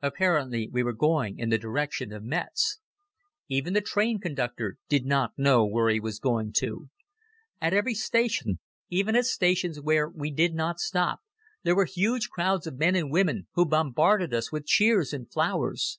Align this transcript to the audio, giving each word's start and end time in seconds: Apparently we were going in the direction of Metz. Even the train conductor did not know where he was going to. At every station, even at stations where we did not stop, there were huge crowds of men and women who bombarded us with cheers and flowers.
Apparently 0.00 0.66
we 0.72 0.82
were 0.82 0.94
going 0.94 1.38
in 1.38 1.50
the 1.50 1.58
direction 1.58 2.10
of 2.10 2.22
Metz. 2.24 2.78
Even 3.50 3.74
the 3.74 3.82
train 3.82 4.18
conductor 4.18 4.78
did 4.88 5.04
not 5.04 5.32
know 5.36 5.66
where 5.66 5.90
he 5.92 6.00
was 6.00 6.18
going 6.18 6.54
to. 6.54 6.88
At 7.60 7.74
every 7.74 7.92
station, 7.92 8.60
even 8.88 9.14
at 9.14 9.26
stations 9.26 9.78
where 9.78 10.08
we 10.08 10.30
did 10.30 10.54
not 10.54 10.80
stop, 10.80 11.20
there 11.64 11.76
were 11.76 11.84
huge 11.84 12.30
crowds 12.30 12.66
of 12.66 12.78
men 12.78 12.96
and 12.96 13.12
women 13.12 13.46
who 13.56 13.66
bombarded 13.66 14.32
us 14.32 14.50
with 14.50 14.64
cheers 14.64 15.12
and 15.12 15.30
flowers. 15.30 15.98